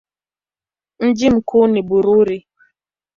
Mji 0.99 1.29
mkuu 1.29 1.67
ni 1.67 1.81
Bururi. 1.81 2.47